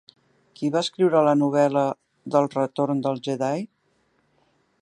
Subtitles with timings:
[0.59, 1.85] Qui va escriure la novel·la
[2.37, 3.65] d'El retorn del Jedi?